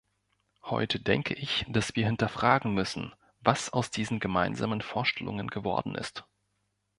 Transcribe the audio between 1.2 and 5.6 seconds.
ich, dass wir hinterfragen müssen, was aus diesen gemeinsamen Vorstellungen